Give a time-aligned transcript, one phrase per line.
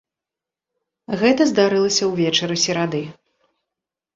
[1.23, 3.03] Гэта здарылася ўвечары серады.